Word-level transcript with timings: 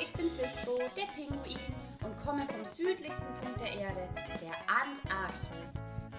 ich 0.00 0.12
bin 0.12 0.30
Fisco, 0.30 0.78
der 0.96 1.06
Pinguin 1.14 1.58
und 2.02 2.24
komme 2.24 2.46
vom 2.46 2.64
südlichsten 2.64 3.32
Punkt 3.40 3.60
der 3.60 3.80
Erde, 3.80 4.08
der 4.40 4.54
Antarktis. 4.68 5.50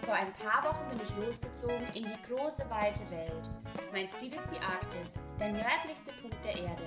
Vor 0.05 0.13
ein 0.13 0.31
paar 0.33 0.63
Wochen 0.63 0.89
bin 0.89 0.99
ich 1.01 1.25
losgezogen 1.25 1.87
in 1.93 2.05
die 2.05 2.33
große, 2.33 2.69
weite 2.69 3.09
Welt. 3.11 3.49
Mein 3.91 4.11
Ziel 4.11 4.33
ist 4.33 4.47
die 4.51 4.59
Arktis, 4.59 5.13
der 5.39 5.51
nördlichste 5.51 6.11
Punkt 6.21 6.37
der 6.43 6.55
Erde. 6.57 6.83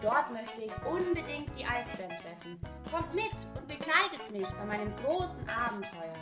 Dort 0.00 0.30
möchte 0.32 0.62
ich 0.62 0.72
unbedingt 0.84 1.48
die 1.56 1.64
Eisbären 1.64 2.16
treffen. 2.16 2.60
Kommt 2.90 3.14
mit 3.14 3.34
und 3.54 3.66
begleitet 3.68 4.30
mich 4.30 4.48
bei 4.48 4.64
meinem 4.64 4.94
großen 4.96 5.48
Abenteuer. 5.48 6.15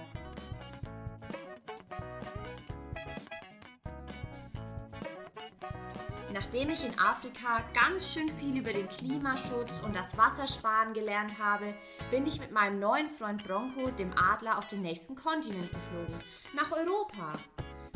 Nachdem 6.32 6.70
ich 6.70 6.84
in 6.84 6.98
Afrika 6.98 7.62
ganz 7.74 8.12
schön 8.12 8.28
viel 8.28 8.58
über 8.58 8.72
den 8.72 8.88
Klimaschutz 8.88 9.72
und 9.84 9.94
das 9.94 10.16
Wassersparen 10.16 10.92
gelernt 10.94 11.38
habe, 11.38 11.74
bin 12.10 12.26
ich 12.26 12.40
mit 12.40 12.50
meinem 12.50 12.80
neuen 12.80 13.08
Freund 13.08 13.44
Bronco, 13.44 13.90
dem 13.98 14.12
Adler, 14.16 14.58
auf 14.58 14.68
den 14.68 14.82
nächsten 14.82 15.14
Kontinent 15.14 15.70
geflogen, 15.70 16.24
nach 16.54 16.72
Europa. 16.72 17.32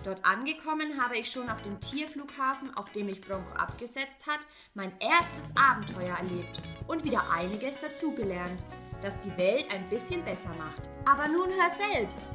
Dort 0.04 0.24
angekommen 0.24 1.02
habe 1.02 1.18
ich 1.18 1.30
schon 1.30 1.50
auf 1.50 1.60
dem 1.62 1.80
Tierflughafen, 1.80 2.76
auf 2.76 2.90
dem 2.92 3.06
mich 3.06 3.20
Bronco 3.20 3.52
abgesetzt 3.56 4.26
hat, 4.26 4.40
mein 4.74 4.92
erstes 5.00 5.44
Abenteuer 5.56 6.16
erlebt 6.16 6.62
und 6.86 7.04
wieder 7.04 7.22
einiges 7.32 7.80
dazugelernt, 7.80 8.64
das 9.02 9.18
die 9.20 9.36
Welt 9.36 9.66
ein 9.70 9.88
bisschen 9.88 10.24
besser 10.24 10.54
macht. 10.56 10.82
Aber 11.04 11.26
nun 11.26 11.48
hör 11.50 11.70
selbst! 11.94 12.26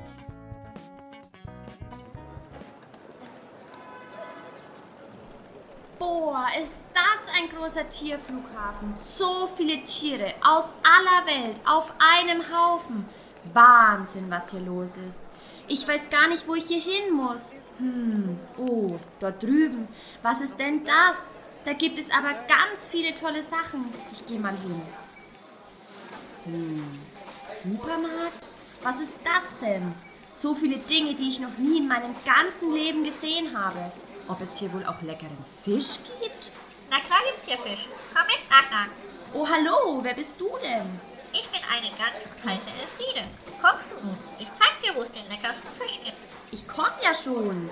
Boah, 6.04 6.48
ist 6.60 6.82
das 6.94 7.34
ein 7.34 7.48
großer 7.48 7.88
Tierflughafen. 7.88 8.94
So 9.00 9.50
viele 9.56 9.82
Tiere 9.84 10.34
aus 10.44 10.66
aller 10.84 11.26
Welt 11.26 11.62
auf 11.66 11.94
einem 11.98 12.44
Haufen. 12.54 13.06
Wahnsinn, 13.54 14.30
was 14.30 14.52
hier 14.52 14.60
los 14.60 14.98
ist. 14.98 15.20
Ich 15.70 15.88
weiß 15.88 16.10
gar 16.10 16.28
nicht, 16.28 16.46
wo 16.46 16.56
ich 16.56 16.66
hier 16.66 16.82
hin 16.82 17.14
muss. 17.14 17.54
Hm, 17.78 18.38
oh, 18.58 18.98
dort 19.22 19.42
drüben. 19.42 19.88
Was 20.22 20.42
ist 20.42 20.60
denn 20.60 20.84
das? 20.84 21.36
Da 21.64 21.72
gibt 21.72 21.98
es 21.98 22.12
aber 22.12 22.34
ganz 22.50 22.86
viele 22.90 23.14
tolle 23.14 23.42
Sachen. 23.42 23.86
Ich 24.12 24.28
gehe 24.28 24.40
mal 24.40 24.58
hin. 24.58 24.82
Hm, 26.44 27.00
Supermarkt? 27.64 28.50
Was 28.82 29.00
ist 29.00 29.22
das 29.24 29.58
denn? 29.62 29.94
So 30.36 30.54
viele 30.54 30.80
Dinge, 30.80 31.14
die 31.14 31.30
ich 31.30 31.40
noch 31.40 31.58
nie 31.58 31.78
in 31.78 31.88
meinem 31.88 32.14
ganzen 32.26 32.74
Leben 32.74 33.06
gesehen 33.06 33.58
habe. 33.58 33.94
Ob 34.28 34.42
es 34.42 34.58
hier 34.58 34.72
wohl 34.72 34.86
auch 34.86 35.02
leckeren 35.02 35.46
Fisch 35.64 36.00
gibt? 36.22 36.52
Na 36.90 37.00
klar 37.00 37.20
gibt's 37.30 37.46
hier 37.46 37.58
Fisch. 37.58 37.88
Komm 38.14 38.26
mit, 38.28 38.40
Anna. 38.50 38.88
Oh, 39.34 39.48
hallo, 39.48 40.00
wer 40.02 40.14
bist 40.14 40.40
du 40.40 40.50
denn? 40.64 41.00
Ich 41.34 41.50
bin 41.50 41.62
eine 41.70 41.90
ganz 41.90 42.24
heiße 42.46 42.70
Elfriede. 42.80 43.28
Kommst 43.62 43.92
du 43.92 44.06
nun? 44.06 44.18
Ich 44.40 44.48
zeig 44.60 44.80
dir, 44.82 44.96
wo 44.96 45.02
es 45.02 45.12
den 45.12 45.28
leckersten 45.28 45.70
Fisch 45.80 46.00
gibt. 46.04 46.18
Ich 46.52 46.68
komm 46.68 46.92
ja 47.04 47.14
schon. 47.14 47.70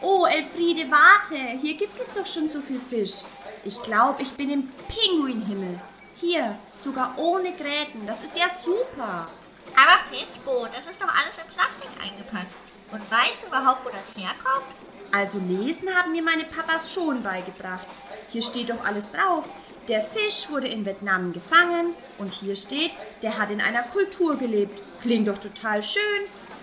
Oh, 0.00 0.26
Elfriede, 0.26 0.90
warte. 0.90 1.36
Hier 1.36 1.76
gibt 1.76 2.00
es 2.00 2.12
doch 2.12 2.26
schon 2.26 2.48
so 2.48 2.60
viel 2.60 2.80
Fisch. 2.80 3.22
Ich 3.64 3.80
glaube, 3.82 4.22
ich 4.22 4.32
bin 4.32 4.50
im 4.50 4.72
Pinguinhimmel. 4.88 5.78
Hier, 6.16 6.58
sogar 6.82 7.12
ohne 7.18 7.52
Gräten. 7.52 8.06
Das 8.06 8.22
ist 8.22 8.36
ja 8.36 8.48
super. 8.48 9.28
Aber 9.76 9.98
Fisco, 10.10 10.66
das 10.74 10.86
ist 10.86 11.00
doch 11.00 11.08
alles 11.08 11.36
in 11.36 11.54
Plastik 11.54 11.90
eingepackt. 12.02 12.52
Und 12.90 13.10
weißt 13.10 13.42
du 13.42 13.46
überhaupt, 13.48 13.84
wo 13.84 13.90
das 13.90 14.16
herkommt? 14.16 14.66
Also 15.10 15.38
lesen 15.38 15.88
haben 15.94 16.12
mir 16.12 16.22
meine 16.22 16.44
Papas 16.44 16.92
schon 16.92 17.22
beigebracht. 17.22 17.86
Hier 18.28 18.42
steht 18.42 18.70
doch 18.70 18.84
alles 18.84 19.10
drauf. 19.10 19.44
Der 19.88 20.02
Fisch 20.02 20.50
wurde 20.50 20.68
in 20.68 20.84
Vietnam 20.84 21.32
gefangen 21.32 21.94
und 22.18 22.32
hier 22.32 22.56
steht, 22.56 22.92
der 23.22 23.38
hat 23.38 23.50
in 23.50 23.60
einer 23.62 23.82
Kultur 23.84 24.36
gelebt. 24.36 24.82
Klingt 25.00 25.28
doch 25.28 25.38
total 25.38 25.82
schön, 25.82 26.22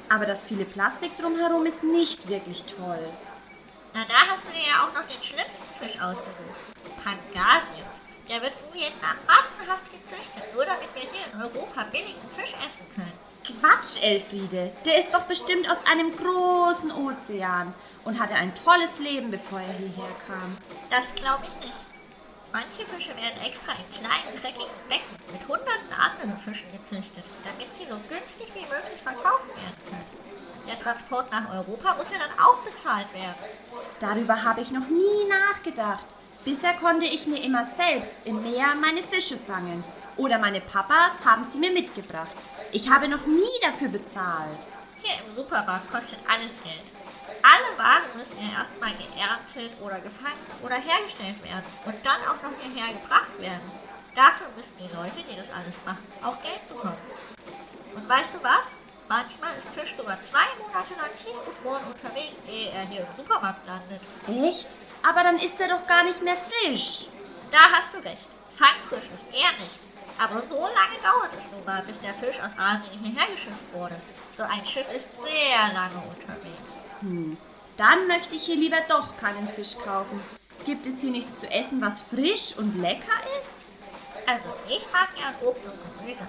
aber 0.10 0.28
das 0.28 0.44
viele 0.44 0.66
Plastik 0.66 1.18
drumherum 1.18 1.66
ist 1.66 1.84
nicht 1.84 2.28
wirklich 2.30 2.64
toll. 2.66 3.00
Na, 3.96 4.06
da 4.06 4.28
hast 4.30 4.46
du 4.46 4.52
dir 4.52 4.68
ja 4.68 4.84
auch 4.84 4.94
noch 4.94 5.08
den 5.08 5.24
schlimmsten 5.24 5.66
Fisch 5.80 6.00
ausgesucht. 6.00 6.76
Pangasius. 7.04 7.94
Der 8.30 8.42
wird 8.42 8.54
in 8.54 8.74
Vietnam 8.80 9.18
massenhaft 9.26 9.86
gezüchtet, 9.92 10.54
nur 10.54 10.66
damit 10.66 10.90
wir 10.94 11.02
hier 11.02 11.26
in 11.34 11.42
Europa 11.42 11.84
billigen 11.92 12.30
Fisch 12.36 12.54
essen 12.66 12.86
können. 12.94 13.14
Quatsch, 13.46 14.02
Elfriede. 14.02 14.72
Der 14.86 14.98
ist 14.98 15.14
doch 15.14 15.24
bestimmt 15.24 15.70
aus 15.70 15.78
einem 15.86 16.16
großen 16.16 16.92
Ozean 16.92 17.74
und 18.04 18.20
hatte 18.20 18.34
ein 18.34 18.56
tolles 18.56 19.00
Leben, 19.00 19.30
bevor 19.30 19.60
er 19.60 19.74
hierher 19.74 20.16
kam. 20.28 20.58
Das 20.90 21.14
glaube 21.16 21.44
ich 21.44 21.66
nicht. 21.66 21.80
Manche 22.52 22.86
Fische 22.86 23.10
werden 23.10 23.42
extra 23.46 23.74
in 23.74 23.92
kleinen, 23.92 24.42
dreckigen 24.42 24.72
Becken 24.88 25.16
mit 25.32 25.42
hunderten 25.48 25.92
anderen 25.92 26.38
Fischen 26.40 26.72
gezüchtet, 26.72 27.26
damit 27.44 27.76
sie 27.76 27.84
so 27.84 27.98
günstig 28.10 28.48
wie 28.54 28.66
möglich 28.66 29.02
verkauft 29.04 29.50
werden 29.50 29.76
können. 29.90 30.26
Der 30.68 30.80
Transport 30.80 31.32
nach 31.32 31.54
Europa 31.54 31.96
muss 31.96 32.10
ja 32.12 32.18
dann 32.18 32.40
auch 32.40 32.58
bezahlt 32.64 33.14
werden. 33.14 33.36
Darüber 34.00 34.44
habe 34.44 34.62
ich 34.62 34.72
noch 34.72 34.88
nie 34.88 35.28
nachgedacht. 35.30 36.06
Bisher 36.44 36.74
konnte 36.76 37.06
ich 37.06 37.28
mir 37.28 37.44
immer 37.44 37.66
selbst 37.66 38.14
im 38.24 38.42
Meer 38.42 38.74
meine 38.80 39.04
Fische 39.04 39.38
fangen. 39.38 39.84
Oder 40.18 40.40
meine 40.40 40.62
Papas 40.62 41.12
haben 41.26 41.44
sie 41.44 41.60
mir 41.60 41.72
mitgebracht. 41.72 42.32
Ich 42.76 42.90
habe 42.90 43.08
noch 43.08 43.26
nie 43.26 43.58
dafür 43.62 43.88
bezahlt. 43.88 44.60
Hier 45.02 45.16
im 45.26 45.34
Supermarkt 45.34 45.90
kostet 45.90 46.20
alles 46.28 46.52
Geld. 46.62 46.84
Alle 47.42 47.80
Waren 47.80 48.04
müssen 48.14 48.36
ja 48.36 48.60
erstmal 48.60 48.92
geerntet 48.98 49.72
oder 49.80 50.02
gefangen 50.02 50.44
oder 50.62 50.76
hergestellt 50.76 51.42
werden 51.42 51.64
und 51.86 51.96
dann 52.04 52.20
auch 52.28 52.44
noch 52.44 52.52
hierher 52.60 52.92
gebracht 52.92 53.32
werden. 53.40 53.64
Dafür 54.14 54.48
müssen 54.58 54.76
die 54.78 54.94
Leute, 54.94 55.24
die 55.24 55.38
das 55.38 55.48
alles 55.56 55.80
machen, 55.86 56.04
auch 56.22 56.36
Geld 56.44 56.68
bekommen. 56.68 57.00
Und 57.96 58.10
weißt 58.10 58.34
du 58.34 58.44
was? 58.44 58.76
Manchmal 59.08 59.56
ist 59.56 59.70
Fisch 59.70 59.96
sogar 59.96 60.22
zwei 60.22 60.44
Monate 60.60 61.00
lang 61.00 61.16
tiefgefroren 61.16 61.88
unterwegs, 61.88 62.44
ehe 62.46 62.72
er 62.72 62.86
hier 62.88 63.08
im 63.08 63.16
Supermarkt 63.16 63.66
landet. 63.66 64.02
Echt? 64.28 64.76
Aber 65.02 65.24
dann 65.24 65.40
ist 65.40 65.58
er 65.62 65.70
doch 65.70 65.88
gar 65.88 66.04
nicht 66.04 66.22
mehr 66.22 66.36
frisch. 66.36 67.08
Da 67.54 67.72
hast 67.72 67.94
du 67.94 68.00
recht. 68.00 68.28
Fangfrisch 68.60 69.08
ist 69.16 69.32
er 69.32 69.64
nicht. 69.64 69.80
Aber 70.18 70.42
so 70.42 70.60
lange 70.60 70.98
dauert 71.04 71.32
es 71.38 71.52
nun 71.52 71.64
mal, 71.66 71.84
bis 71.84 72.00
der 72.00 72.14
Fisch 72.14 72.40
aus 72.40 72.58
Asien 72.58 73.00
hierher 73.00 73.32
geschifft 73.32 73.74
wurde. 73.74 74.00
So 74.38 74.44
ein 74.44 74.66
Schiff 74.66 74.86
ist 74.96 75.10
sehr 75.22 75.74
lange 75.74 76.02
unterwegs. 76.08 76.74
Hm, 77.02 77.38
dann 77.78 78.08
möchte 78.08 78.36
ich 78.36 78.44
hier 78.44 78.56
lieber 78.56 78.82
doch 78.88 79.18
keinen 79.18 79.48
Fisch 79.50 79.76
kaufen. 79.78 80.22
Gibt 80.66 80.88
es 80.88 81.02
hier 81.02 81.12
nichts 81.12 81.38
zu 81.40 81.52
essen, 81.52 81.82
was 81.82 82.02
frisch 82.02 82.58
und 82.58 82.82
lecker 82.82 83.20
ist? 83.42 83.56
Also 84.26 84.50
ich 84.68 84.86
mag 84.92 85.14
gern 85.16 85.36
Obst 85.42 85.66
und 85.66 86.00
Gemüse. 86.00 86.26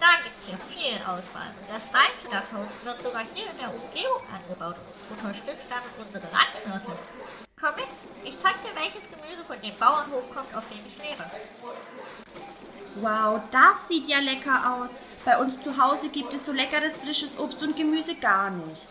Da 0.00 0.22
gibt 0.22 0.38
es 0.38 0.46
hier 0.46 0.58
viel 0.68 0.98
Auswahl. 1.02 1.54
Und 1.60 1.70
das 1.70 1.90
meiste 1.90 2.28
davon 2.30 2.66
wird 2.84 3.02
sogar 3.02 3.24
hier 3.34 3.50
in 3.50 3.58
der 3.58 3.70
Umgebung 3.70 4.22
angebaut 4.30 4.76
und 5.08 5.18
unterstützt 5.18 5.66
damit 5.70 5.90
unsere 5.98 6.26
Landwirte. 6.30 6.98
Komm 7.60 7.74
mit, 7.74 7.88
ich 8.22 8.38
zeig 8.38 8.62
dir, 8.62 8.74
welches 8.74 9.10
Gemüse 9.10 9.42
von 9.44 9.60
dem 9.60 9.74
Bauernhof 9.76 10.32
kommt, 10.32 10.54
auf 10.54 10.68
dem 10.68 10.84
ich 10.86 10.96
lebe. 10.98 11.24
Wow, 13.00 13.40
das 13.50 13.86
sieht 13.88 14.08
ja 14.08 14.18
lecker 14.18 14.74
aus. 14.74 14.90
Bei 15.24 15.38
uns 15.38 15.60
zu 15.62 15.76
Hause 15.76 16.08
gibt 16.08 16.32
es 16.34 16.44
so 16.44 16.52
leckeres 16.52 16.98
frisches 16.98 17.38
Obst 17.38 17.62
und 17.62 17.76
Gemüse 17.76 18.14
gar 18.14 18.50
nicht. 18.50 18.82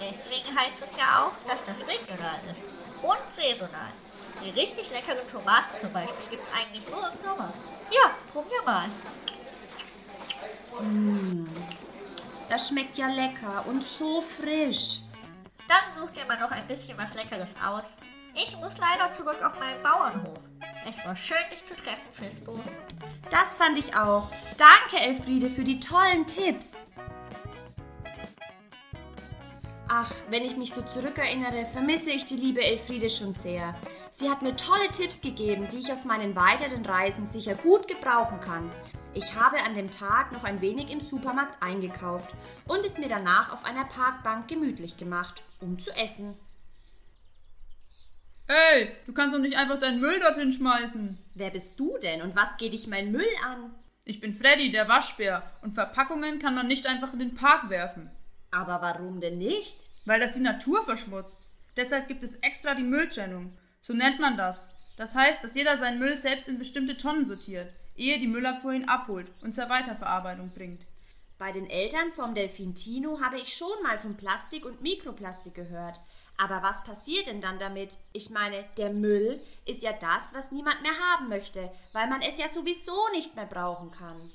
Deswegen 0.00 0.58
heißt 0.58 0.82
es 0.90 0.96
ja 0.98 1.24
auch, 1.24 1.48
dass 1.48 1.64
das 1.64 1.78
regional 1.86 2.40
ist 2.50 2.62
und 3.02 3.32
saisonal. 3.32 3.92
Die 4.42 4.50
richtig 4.50 4.90
leckeren 4.90 5.26
Tomaten 5.28 5.76
zum 5.80 5.92
Beispiel 5.92 6.26
gibt 6.30 6.42
es 6.42 6.48
eigentlich 6.52 6.86
nur 6.88 7.10
im 7.10 7.18
Sommer. 7.18 7.52
Ja, 7.90 8.10
probier 8.32 8.62
mal. 8.64 8.88
Mmh, 10.80 11.46
das 12.48 12.68
schmeckt 12.68 12.98
ja 12.98 13.06
lecker 13.06 13.64
und 13.66 13.84
so 13.98 14.20
frisch. 14.20 15.00
Dann 15.68 15.96
such 15.96 16.10
dir 16.10 16.26
mal 16.26 16.38
noch 16.38 16.50
ein 16.50 16.66
bisschen 16.66 16.98
was 16.98 17.14
Leckeres 17.14 17.50
aus. 17.64 17.94
Ich 18.34 18.56
muss 18.58 18.76
leider 18.78 19.12
zurück 19.12 19.40
auf 19.42 19.58
meinen 19.60 19.82
Bauernhof. 19.82 20.38
Es 20.86 21.04
war 21.06 21.16
schön, 21.16 21.36
dich 21.50 21.64
zu 21.64 21.74
treffen, 21.74 22.12
Fisbo. 22.12 22.60
Das 23.30 23.54
fand 23.54 23.78
ich 23.78 23.96
auch. 23.96 24.30
Danke, 24.58 25.02
Elfriede, 25.02 25.48
für 25.48 25.64
die 25.64 25.80
tollen 25.80 26.26
Tipps. 26.26 26.82
Ach, 29.88 30.12
wenn 30.28 30.44
ich 30.44 30.56
mich 30.56 30.74
so 30.74 30.82
zurückerinnere, 30.82 31.66
vermisse 31.66 32.10
ich 32.10 32.26
die 32.26 32.36
liebe 32.36 32.62
Elfriede 32.62 33.08
schon 33.08 33.32
sehr. 33.32 33.74
Sie 34.10 34.28
hat 34.28 34.42
mir 34.42 34.56
tolle 34.56 34.88
Tipps 34.92 35.20
gegeben, 35.20 35.68
die 35.70 35.78
ich 35.78 35.92
auf 35.92 36.04
meinen 36.04 36.36
weiteren 36.36 36.84
Reisen 36.84 37.26
sicher 37.26 37.54
gut 37.54 37.88
gebrauchen 37.88 38.40
kann. 38.40 38.70
Ich 39.14 39.34
habe 39.34 39.62
an 39.62 39.74
dem 39.74 39.90
Tag 39.90 40.32
noch 40.32 40.44
ein 40.44 40.60
wenig 40.60 40.90
im 40.90 41.00
Supermarkt 41.00 41.62
eingekauft 41.62 42.34
und 42.66 42.84
es 42.84 42.98
mir 42.98 43.08
danach 43.08 43.52
auf 43.52 43.64
einer 43.64 43.84
Parkbank 43.84 44.48
gemütlich 44.48 44.96
gemacht, 44.96 45.42
um 45.60 45.78
zu 45.78 45.90
essen. 45.92 46.36
Ey, 48.46 48.92
du 49.06 49.14
kannst 49.14 49.34
doch 49.34 49.40
nicht 49.40 49.56
einfach 49.56 49.78
deinen 49.78 50.00
Müll 50.00 50.20
dorthin 50.20 50.52
schmeißen. 50.52 51.18
Wer 51.34 51.50
bist 51.50 51.80
du 51.80 51.96
denn 51.98 52.20
und 52.20 52.36
was 52.36 52.56
geht 52.58 52.74
dich 52.74 52.86
mein 52.86 53.10
Müll 53.10 53.26
an? 53.46 53.74
Ich 54.04 54.20
bin 54.20 54.34
Freddy, 54.34 54.70
der 54.70 54.86
Waschbär, 54.86 55.50
und 55.62 55.72
Verpackungen 55.72 56.38
kann 56.38 56.54
man 56.54 56.66
nicht 56.66 56.86
einfach 56.86 57.14
in 57.14 57.20
den 57.20 57.34
Park 57.34 57.70
werfen. 57.70 58.10
Aber 58.50 58.82
warum 58.82 59.20
denn 59.20 59.38
nicht? 59.38 59.88
Weil 60.04 60.20
das 60.20 60.32
die 60.32 60.40
Natur 60.40 60.84
verschmutzt. 60.84 61.40
Deshalb 61.78 62.06
gibt 62.06 62.22
es 62.22 62.34
extra 62.36 62.74
die 62.74 62.82
Mülltrennung. 62.82 63.56
So 63.80 63.94
nennt 63.94 64.20
man 64.20 64.36
das. 64.36 64.68
Das 64.98 65.14
heißt, 65.14 65.42
dass 65.42 65.54
jeder 65.54 65.78
seinen 65.78 65.98
Müll 65.98 66.18
selbst 66.18 66.48
in 66.48 66.58
bestimmte 66.58 66.98
Tonnen 66.98 67.24
sortiert. 67.24 67.74
ehe 67.96 68.18
die 68.18 68.26
Müllabfuhr 68.26 68.72
ihn 68.72 68.88
abholt 68.88 69.28
und 69.40 69.54
zur 69.54 69.70
Weiterverarbeitung 69.70 70.50
bringt. 70.50 70.84
Bei 71.38 71.50
den 71.50 71.68
Eltern 71.68 72.12
vom 72.12 72.34
Delfin 72.34 72.74
Tino 72.74 73.20
habe 73.20 73.38
ich 73.38 73.54
schon 73.54 73.82
mal 73.82 73.98
von 73.98 74.16
Plastik 74.16 74.66
und 74.66 74.82
Mikroplastik 74.82 75.54
gehört. 75.54 75.98
Aber 76.36 76.62
was 76.62 76.82
passiert 76.82 77.26
denn 77.26 77.40
dann 77.40 77.58
damit? 77.58 77.96
Ich 78.12 78.30
meine, 78.30 78.64
der 78.76 78.90
Müll 78.90 79.40
ist 79.66 79.82
ja 79.82 79.92
das, 79.92 80.34
was 80.34 80.50
niemand 80.50 80.82
mehr 80.82 80.98
haben 81.12 81.28
möchte, 81.28 81.70
weil 81.92 82.08
man 82.08 82.22
es 82.22 82.38
ja 82.38 82.48
sowieso 82.48 82.96
nicht 83.12 83.36
mehr 83.36 83.46
brauchen 83.46 83.90
kann. 83.92 84.30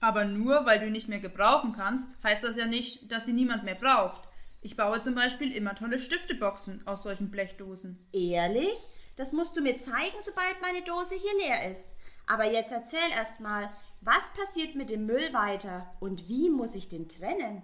Aber 0.00 0.24
nur 0.24 0.64
weil 0.66 0.78
du 0.78 0.86
ihn 0.86 0.92
nicht 0.92 1.08
mehr 1.08 1.20
gebrauchen 1.20 1.72
kannst, 1.72 2.22
heißt 2.22 2.44
das 2.44 2.56
ja 2.56 2.66
nicht, 2.66 3.10
dass 3.10 3.26
ihn 3.26 3.34
niemand 3.34 3.64
mehr 3.64 3.74
braucht. 3.74 4.28
Ich 4.60 4.76
baue 4.76 5.00
zum 5.00 5.14
Beispiel 5.14 5.54
immer 5.54 5.74
tolle 5.74 5.98
Stifteboxen 5.98 6.86
aus 6.86 7.02
solchen 7.02 7.30
Blechdosen. 7.30 8.06
Ehrlich? 8.12 8.78
Das 9.16 9.32
musst 9.32 9.56
du 9.56 9.62
mir 9.62 9.78
zeigen, 9.78 10.16
sobald 10.24 10.60
meine 10.60 10.82
Dose 10.82 11.14
hier 11.14 11.38
leer 11.38 11.70
ist. 11.70 11.94
Aber 12.26 12.50
jetzt 12.50 12.72
erzähl 12.72 13.10
erst 13.10 13.40
mal, 13.40 13.70
was 14.00 14.24
passiert 14.32 14.74
mit 14.74 14.90
dem 14.90 15.06
Müll 15.06 15.32
weiter 15.32 15.86
und 16.00 16.28
wie 16.28 16.50
muss 16.50 16.74
ich 16.74 16.88
den 16.88 17.08
trennen? 17.08 17.62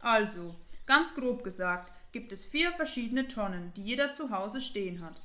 Also, 0.00 0.54
ganz 0.86 1.14
grob 1.14 1.44
gesagt, 1.44 1.92
gibt 2.14 2.32
es 2.32 2.46
vier 2.46 2.72
verschiedene 2.72 3.26
Tonnen, 3.26 3.72
die 3.76 3.82
jeder 3.82 4.12
zu 4.12 4.30
Hause 4.30 4.60
stehen 4.60 5.04
hat. 5.04 5.20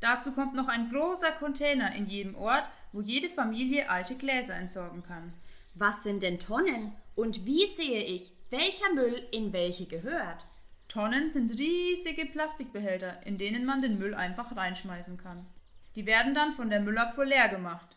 Dazu 0.00 0.30
kommt 0.30 0.54
noch 0.54 0.68
ein 0.68 0.90
großer 0.90 1.32
Container 1.32 1.94
in 1.94 2.06
jedem 2.06 2.36
Ort, 2.36 2.68
wo 2.92 3.00
jede 3.00 3.30
Familie 3.30 3.88
alte 3.88 4.14
Gläser 4.14 4.54
entsorgen 4.54 5.02
kann. 5.02 5.32
Was 5.74 6.02
sind 6.02 6.22
denn 6.22 6.38
Tonnen? 6.38 6.92
Und 7.16 7.46
wie 7.46 7.66
sehe 7.66 8.02
ich, 8.02 8.34
welcher 8.50 8.92
Müll 8.94 9.26
in 9.32 9.54
welche 9.54 9.86
gehört? 9.86 10.44
Tonnen 10.86 11.30
sind 11.30 11.58
riesige 11.58 12.26
Plastikbehälter, 12.26 13.26
in 13.26 13.38
denen 13.38 13.64
man 13.64 13.80
den 13.80 13.98
Müll 13.98 14.14
einfach 14.14 14.54
reinschmeißen 14.54 15.16
kann. 15.16 15.46
Die 15.96 16.04
werden 16.04 16.34
dann 16.34 16.52
von 16.52 16.68
der 16.68 16.80
Müllabfuhr 16.80 17.24
leer 17.24 17.48
gemacht. 17.48 17.96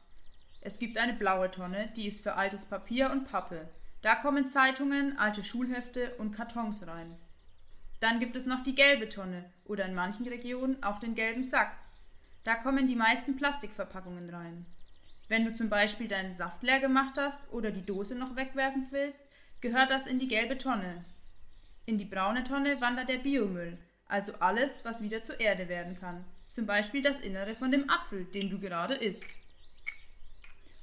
Es 0.62 0.80
gibt 0.80 0.98
eine 0.98 1.14
blaue 1.14 1.52
Tonne, 1.52 1.92
die 1.98 2.08
ist 2.08 2.24
für 2.24 2.36
altes 2.36 2.64
Papier 2.64 3.12
und 3.12 3.26
Pappe. 3.30 3.68
Da 4.02 4.16
kommen 4.16 4.48
Zeitungen, 4.48 5.18
alte 5.18 5.44
Schulhefte 5.44 6.16
und 6.16 6.32
Kartons 6.32 6.88
rein. 6.88 7.18
Dann 8.02 8.20
gibt 8.20 8.36
es 8.36 8.48
noch 8.48 8.64
die 8.64 8.76
gelbe 8.76 9.08
Tonne 9.08 9.46
oder 9.64 9.86
in 9.86 9.94
manchen 9.94 10.28
Regionen 10.28 10.82
auch 10.84 11.00
den 11.00 11.16
gelben 11.16 11.44
Sack. 11.44 11.78
Da 12.44 12.56
kommen 12.56 12.88
die 12.88 12.96
meisten 12.96 13.38
Plastikverpackungen 13.38 14.30
rein. 14.30 14.66
Wenn 15.30 15.46
du 15.46 15.54
zum 15.54 15.70
Beispiel 15.70 16.08
deinen 16.08 16.34
Saft 16.34 16.64
leer 16.64 16.80
gemacht 16.80 17.14
hast 17.18 17.40
oder 17.54 17.72
die 17.72 17.86
Dose 17.86 18.16
noch 18.16 18.36
wegwerfen 18.36 18.88
willst, 18.90 19.30
gehört 19.62 19.92
das 19.92 20.08
in 20.08 20.18
die 20.18 20.28
gelbe 20.28 20.58
Tonne. 20.58 21.06
In 21.86 22.00
die 22.00 22.06
braune 22.06 22.44
Tonne 22.44 22.82
wandert 22.82 23.08
der 23.08 23.20
Biomüll, 23.20 23.78
also 24.08 24.34
alles, 24.40 24.84
was 24.84 25.04
wieder 25.04 25.22
zur 25.22 25.40
Erde 25.40 25.70
werden 25.70 25.98
kann. 25.98 26.26
Zum 26.50 26.66
Beispiel 26.66 27.04
das 27.04 27.20
Innere 27.20 27.54
von 27.54 27.72
dem 27.72 27.88
Apfel, 27.90 28.26
den 28.26 28.50
du 28.50 28.60
gerade 28.60 28.96
isst. 28.96 29.26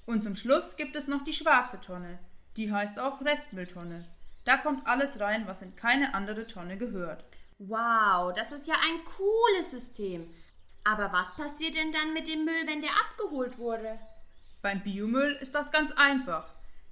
Und 0.06 0.23
zum 0.23 0.37
Schluss 0.37 0.76
gibt 0.76 0.94
es 0.94 1.09
noch 1.09 1.25
die 1.25 1.32
schwarze 1.32 1.81
Tonne. 1.81 2.20
Die 2.56 2.73
heißt 2.73 3.00
auch 3.00 3.20
Restmülltonne. 3.20 4.06
Da 4.48 4.56
kommt 4.56 4.86
alles 4.86 5.20
rein, 5.20 5.46
was 5.46 5.60
in 5.60 5.76
keine 5.76 6.14
andere 6.14 6.46
Tonne 6.46 6.78
gehört. 6.78 7.22
Wow, 7.58 8.32
das 8.32 8.50
ist 8.50 8.66
ja 8.66 8.76
ein 8.76 9.04
cooles 9.04 9.72
System. 9.72 10.26
Aber 10.84 11.12
was 11.12 11.36
passiert 11.36 11.74
denn 11.74 11.92
dann 11.92 12.14
mit 12.14 12.28
dem 12.28 12.46
Müll, 12.46 12.66
wenn 12.66 12.80
der 12.80 12.92
abgeholt 12.92 13.58
wurde? 13.58 13.98
Beim 14.62 14.82
Biomüll 14.82 15.32
ist 15.42 15.54
das 15.54 15.70
ganz 15.70 15.92
einfach. 15.92 16.48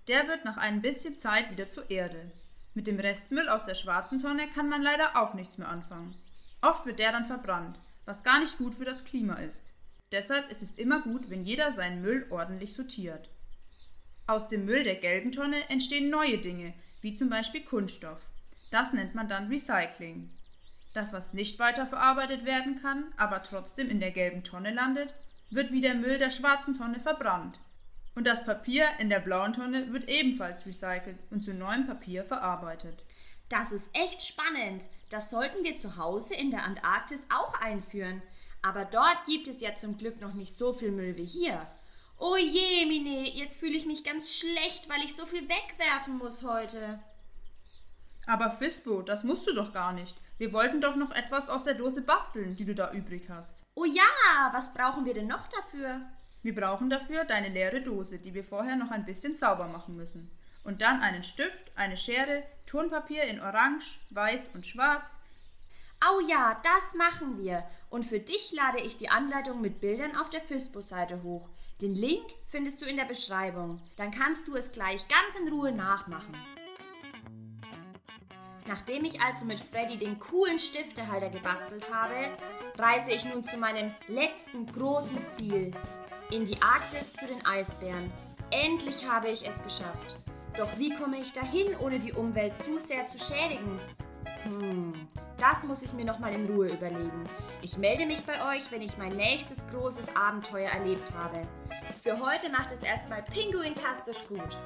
Der 0.07 0.29
wird 0.29 0.45
nach 0.45 0.59
ein 0.59 0.83
bisschen 0.83 1.17
Zeit 1.17 1.51
wieder 1.51 1.71
zur 1.71 1.91
Erde. 1.91 2.31
Mit 2.75 2.87
dem 2.87 3.01
Restmüll 3.01 3.49
aus 3.49 3.65
der 3.65 3.75
schwarzen 3.75 4.19
Tonne 4.19 4.49
kann 4.49 4.69
man 4.69 4.83
leider 4.83 5.17
auch 5.17 5.33
nichts 5.33 5.57
mehr 5.57 5.69
anfangen. 5.69 6.15
Oft 6.61 6.85
wird 6.85 6.99
der 6.99 7.13
dann 7.13 7.25
verbrannt, 7.25 7.81
was 8.05 8.23
gar 8.23 8.39
nicht 8.39 8.59
gut 8.59 8.75
für 8.75 8.85
das 8.85 9.07
Klima 9.07 9.37
ist. 9.37 9.73
Deshalb 10.13 10.51
ist 10.51 10.61
es 10.61 10.75
immer 10.75 11.01
gut, 11.01 11.31
wenn 11.31 11.41
jeder 11.41 11.71
seinen 11.71 12.03
Müll 12.03 12.27
ordentlich 12.29 12.75
sortiert. 12.75 13.31
Aus 14.27 14.49
dem 14.49 14.67
Müll 14.67 14.83
der 14.83 14.97
gelben 14.97 15.33
Tonne 15.33 15.71
entstehen 15.71 16.11
neue 16.11 16.37
Dinge, 16.37 16.75
wie 17.07 17.15
zum 17.15 17.31
Beispiel 17.31 17.61
Kunststoff. 17.61 18.19
Das 18.73 18.93
nennt 18.93 19.15
man 19.15 19.29
dann 19.29 19.47
Recycling. 19.47 20.29
Das, 20.93 21.13
was 21.13 21.35
nicht 21.35 21.61
weiterverarbeitet 21.61 22.45
werden 22.45 22.83
kann, 22.83 23.05
aber 23.17 23.45
trotzdem 23.45 23.89
in 23.89 24.01
der 24.01 24.11
gelben 24.11 24.43
Tonne 24.43 24.73
landet, 24.73 25.15
wird 25.49 25.71
wie 25.71 25.81
der 25.81 25.95
Müll 25.95 26.19
der 26.19 26.31
schwarzen 26.31 26.77
Tonne 26.77 26.99
verbrannt. 26.99 27.61
Und 28.17 28.27
das 28.27 28.45
Papier 28.45 28.89
in 28.99 29.09
der 29.09 29.21
blauen 29.21 29.53
Tonne 29.53 29.93
wird 29.93 30.09
ebenfalls 30.09 30.67
recycelt 30.67 31.17
und 31.31 31.45
zu 31.45 31.55
neuem 31.55 31.87
Papier 31.87 32.25
verarbeitet. 32.25 33.05
Das 33.51 33.71
ist 33.71 33.89
echt 33.93 34.23
spannend. 34.23 34.85
Das 35.09 35.31
sollten 35.31 35.63
wir 35.63 35.77
zu 35.77 35.99
Hause 35.99 36.35
in 36.35 36.51
der 36.51 36.65
Antarktis 36.65 37.25
auch 37.33 37.55
einführen. 37.61 38.21
Aber 38.63 38.85
dort 38.85 39.27
gibt 39.27 39.47
es 39.47 39.61
ja 39.61 39.77
zum 39.77 39.97
Glück 39.97 40.21
noch 40.21 40.35
nicht 40.35 40.53
so 40.53 40.73
viel 40.73 40.91
Müll 40.91 41.17
wie 41.17 41.25
hier. 41.25 41.69
Oh 42.19 42.37
je, 42.37 42.87
Mine, 42.87 43.29
jetzt 43.31 43.59
fühle 43.59 43.77
ich 43.77 43.85
mich 43.85 44.03
ganz 44.03 44.39
schlecht, 44.39 44.89
weil 44.89 45.03
ich 45.03 45.15
so 45.15 45.27
viel 45.27 45.49
wegwerfen 45.49 46.17
muss 46.17 46.43
heute. 46.43 46.99
Aber 48.27 48.51
Fisbo, 48.51 49.03
das 49.03 49.23
musst 49.23 49.47
du 49.47 49.55
doch 49.55 49.73
gar 49.73 49.93
nicht. 49.93 50.17
Wir 50.39 50.53
wollten 50.53 50.81
doch 50.81 50.97
noch 50.97 51.13
etwas 51.13 51.49
aus 51.49 51.65
der 51.65 51.75
Dose 51.75 52.03
basteln, 52.03 52.57
die 52.57 52.65
du 52.65 52.75
da 52.75 52.93
übrig 52.93 53.29
hast. 53.29 53.63
Oh 53.75 53.85
ja, 53.85 54.51
was 54.53 54.73
brauchen 54.75 55.05
wir 55.05 55.15
denn 55.15 55.27
noch 55.27 55.47
dafür? 55.49 56.01
Wir 56.43 56.55
brauchen 56.55 56.91
dafür 56.91 57.25
deine 57.25 57.49
leere 57.49 57.83
Dose, 57.83 58.19
die 58.19 58.35
wir 58.35 58.45
vorher 58.45 58.77
noch 58.77 58.91
ein 58.91 59.05
bisschen 59.05 59.35
sauber 59.35 59.69
machen 59.69 59.97
müssen. 59.97 60.31
Und 60.65 60.83
dann 60.83 61.01
einen 61.01 61.23
Stift, 61.23 61.71
eine 61.77 61.97
Schere, 61.97 62.43
Tonpapier 62.67 63.25
in 63.25 63.41
Orange, 63.41 63.99
Weiß 64.11 64.51
und 64.55 64.67
Schwarz. 64.67 65.21
Oh 66.03 66.21
ja, 66.29 66.61
das 66.63 66.95
machen 66.95 67.39
wir. 67.39 67.65
Und 67.89 68.05
für 68.05 68.21
dich 68.21 68.53
lade 68.53 68.81
ich 68.81 68.97
die 68.97 69.09
Anleitung 69.09 69.61
mit 69.61 69.81
Bildern 69.81 70.17
auf 70.17 70.31
der 70.31 70.41
FISBO-Seite 70.41 71.23
hoch. 71.23 71.49
Den 71.83 71.95
Link 71.95 72.25
findest 72.47 72.81
du 72.81 72.87
in 72.87 72.97
der 72.97 73.05
Beschreibung. 73.05 73.83
Dann 73.97 74.11
kannst 74.11 74.49
du 74.49 74.55
es 74.57 74.73
gleich 74.73 75.07
ganz 75.09 75.37
in 75.39 75.53
Ruhe 75.53 75.73
nachmachen. 75.73 76.35
Nachdem 78.67 79.05
ich 79.05 79.21
also 79.21 79.45
mit 79.45 79.63
Freddy 79.63 79.99
den 79.99 80.19
coolen 80.19 80.59
Stiftehalter 80.59 81.29
gebastelt 81.29 81.93
habe, 81.93 82.15
reise 82.79 83.13
ich 83.13 83.27
nun 83.27 83.47
zu 83.47 83.59
meinem 83.59 83.95
letzten 84.09 84.65
großen 84.65 85.19
Ziel. 85.29 85.71
In 86.31 86.47
die 86.47 86.61
Arktis 86.63 87.13
zu 87.13 87.27
den 87.27 87.45
Eisbären. 87.45 88.11
Endlich 88.51 89.07
habe 89.07 89.29
ich 89.29 89.47
es 89.47 89.63
geschafft. 89.63 90.19
Doch 90.57 90.79
wie 90.79 90.95
komme 90.95 91.21
ich 91.21 91.35
dahin, 91.35 91.77
ohne 91.81 91.99
die 91.99 92.15
Umwelt 92.15 92.59
zu 92.59 92.81
sehr 92.81 93.07
zu 93.09 93.19
schädigen? 93.19 93.79
Hm, 94.45 94.95
das 95.39 95.63
muss 95.65 95.83
ich 95.83 95.93
mir 95.93 96.05
nochmal 96.05 96.33
in 96.33 96.47
Ruhe 96.47 96.69
überlegen. 96.69 97.25
Ich 97.61 97.77
melde 97.77 98.07
mich 98.07 98.25
bei 98.25 98.57
euch, 98.57 98.71
wenn 98.71 98.81
ich 98.81 98.97
mein 98.97 99.15
nächstes 99.15 99.67
großes 99.69 100.17
Abenteuer 100.17 100.71
erlebt 100.71 101.13
habe. 101.15 101.43
Für 102.03 102.21
heute 102.21 102.49
macht 102.49 102.73
es 102.73 102.83
erstmal 102.83 103.23
pinguintastisch 103.23 104.27
gut. 104.29 104.57